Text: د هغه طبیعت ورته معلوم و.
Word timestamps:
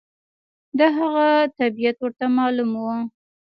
د 0.79 0.81
هغه 0.97 1.27
طبیعت 1.59 1.97
ورته 2.01 2.25
معلوم 2.37 2.71
و. 2.83 2.85